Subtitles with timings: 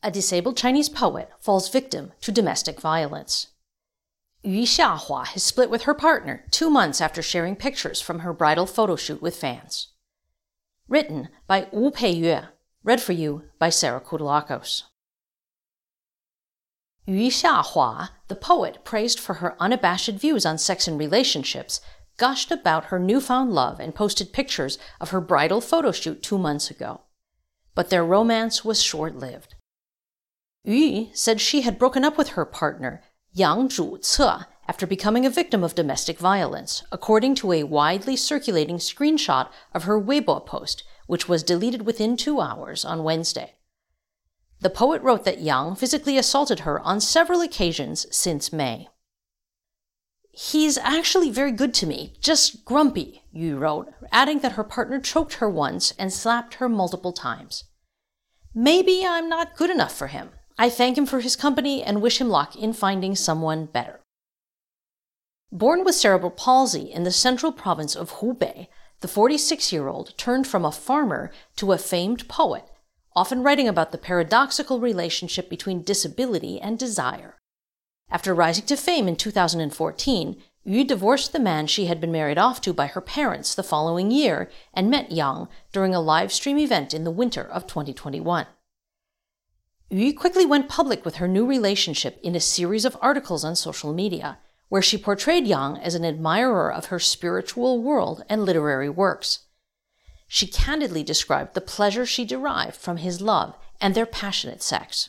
[0.00, 3.48] A disabled Chinese poet falls victim to domestic violence.
[4.44, 8.66] Yu Xiuhua has split with her partner two months after sharing pictures from her bridal
[8.66, 9.88] photo shoot with fans.
[10.86, 12.48] Written by Wu Peiyue,
[12.84, 14.84] read for you by Sarah Kutulakos.
[17.04, 21.80] Yu Xiuhua, the poet praised for her unabashed views on sex and relationships,
[22.16, 26.70] gushed about her newfound love and posted pictures of her bridal photo shoot two months
[26.70, 27.00] ago.
[27.74, 29.56] But their romance was short lived.
[30.68, 35.64] Yu said she had broken up with her partner, Yang Zhuce, after becoming a victim
[35.64, 41.42] of domestic violence, according to a widely circulating screenshot of her Weibo post, which was
[41.42, 43.54] deleted within two hours on Wednesday.
[44.60, 48.88] The poet wrote that Yang physically assaulted her on several occasions since May.
[50.32, 55.34] He's actually very good to me, just grumpy, Yu wrote, adding that her partner choked
[55.34, 57.64] her once and slapped her multiple times.
[58.54, 60.30] Maybe I'm not good enough for him.
[60.60, 64.00] I thank him for his company and wish him luck in finding someone better.
[65.52, 68.66] Born with cerebral palsy in the central province of Hubei,
[69.00, 72.64] the 46 year old turned from a farmer to a famed poet,
[73.14, 77.36] often writing about the paradoxical relationship between disability and desire.
[78.10, 82.60] After rising to fame in 2014, Yu divorced the man she had been married off
[82.62, 86.92] to by her parents the following year and met Yang during a live stream event
[86.92, 88.46] in the winter of 2021.
[89.90, 93.94] Yu quickly went public with her new relationship in a series of articles on social
[93.94, 99.46] media, where she portrayed Yang as an admirer of her spiritual world and literary works.
[100.26, 105.08] She candidly described the pleasure she derived from his love and their passionate sex.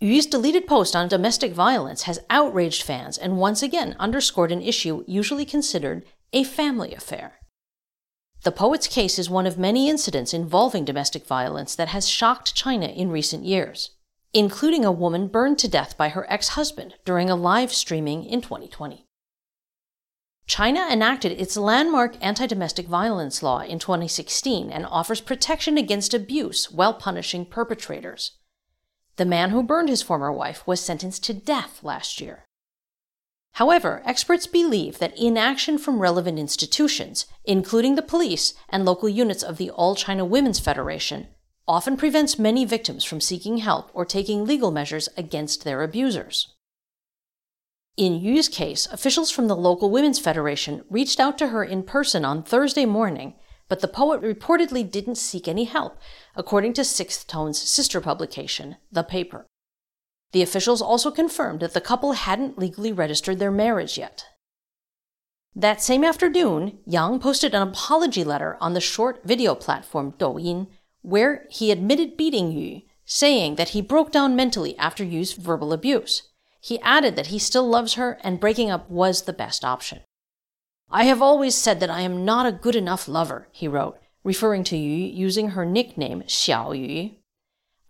[0.00, 5.04] Yu's deleted post on domestic violence has outraged fans and once again underscored an issue
[5.06, 7.37] usually considered a family affair.
[8.42, 12.86] The poet's case is one of many incidents involving domestic violence that has shocked China
[12.86, 13.90] in recent years,
[14.32, 18.40] including a woman burned to death by her ex husband during a live streaming in
[18.40, 19.06] 2020.
[20.46, 26.70] China enacted its landmark anti domestic violence law in 2016 and offers protection against abuse
[26.70, 28.38] while punishing perpetrators.
[29.16, 32.44] The man who burned his former wife was sentenced to death last year.
[33.58, 39.56] However, experts believe that inaction from relevant institutions, including the police and local units of
[39.56, 41.26] the All China Women's Federation,
[41.66, 46.54] often prevents many victims from seeking help or taking legal measures against their abusers.
[47.96, 52.24] In Yu's case, officials from the local Women's Federation reached out to her in person
[52.24, 53.34] on Thursday morning,
[53.66, 55.98] but the poet reportedly didn't seek any help,
[56.36, 59.46] according to Sixth Tone's sister publication, The Paper.
[60.32, 64.26] The officials also confirmed that the couple hadn't legally registered their marriage yet.
[65.54, 70.68] That same afternoon, Yang posted an apology letter on the short video platform Douyin,
[71.02, 76.24] where he admitted beating Yu, saying that he broke down mentally after Yu's verbal abuse.
[76.60, 80.00] He added that he still loves her and breaking up was the best option.
[80.90, 84.64] I have always said that I am not a good enough lover, he wrote, referring
[84.64, 87.16] to Yu using her nickname Xiao Yu.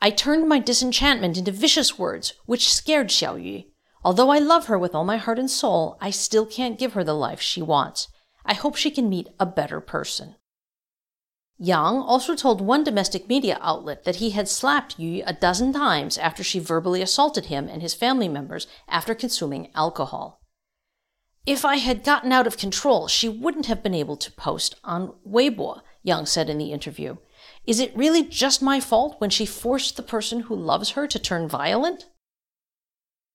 [0.00, 3.66] I turned my disenchantment into vicious words, which scared Xiaoyu.
[4.04, 7.02] Although I love her with all my heart and soul, I still can't give her
[7.02, 8.08] the life she wants.
[8.44, 10.36] I hope she can meet a better person.
[11.58, 16.16] Yang also told one domestic media outlet that he had slapped Yu a dozen times
[16.16, 20.40] after she verbally assaulted him and his family members after consuming alcohol.
[21.44, 25.14] If I had gotten out of control, she wouldn't have been able to post on
[25.28, 27.16] Weibo, Yang said in the interview.
[27.66, 31.18] Is it really just my fault when she forced the person who loves her to
[31.18, 32.06] turn violent?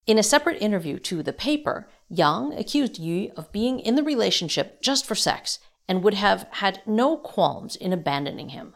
[0.05, 4.81] In a separate interview to the paper, Yang accused Yu of being in the relationship
[4.81, 8.75] just for sex and would have had no qualms in abandoning him.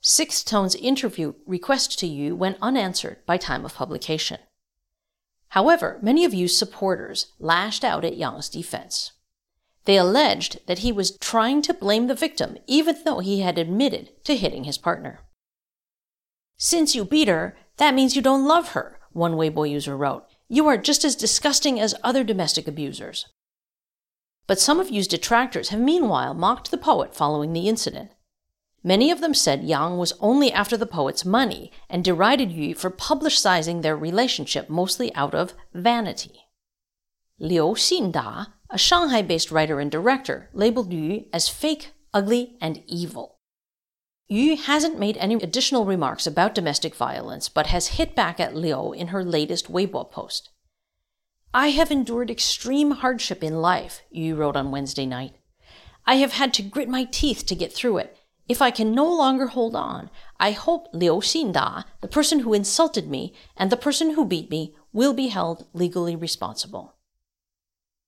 [0.00, 4.38] Sixth Tone's interview request to Yu went unanswered by time of publication.
[5.50, 9.12] However, many of Yu's supporters lashed out at Yang's defense.
[9.84, 14.10] They alleged that he was trying to blame the victim, even though he had admitted
[14.24, 15.20] to hitting his partner.
[16.56, 20.24] Since you beat her, that means you don't love her, one Weibo user wrote.
[20.48, 23.26] You are just as disgusting as other domestic abusers.
[24.46, 28.10] But some of Yu's detractors have meanwhile mocked the poet following the incident.
[28.84, 32.90] Many of them said Yang was only after the poet's money and derided Yu for
[32.90, 36.46] publicizing their relationship mostly out of vanity.
[37.38, 43.36] Liu Xinda, a Shanghai based writer and director, labeled Yu as fake, ugly, and evil.
[44.28, 48.92] Yu hasn't made any additional remarks about domestic violence, but has hit back at Liu
[48.92, 50.48] in her latest Weibo post.
[51.52, 55.34] I have endured extreme hardship in life, Yu wrote on Wednesday night.
[56.06, 58.16] I have had to grit my teeth to get through it.
[58.48, 60.08] If I can no longer hold on,
[60.40, 64.74] I hope Liu Xinda, the person who insulted me and the person who beat me,
[64.94, 66.96] will be held legally responsible.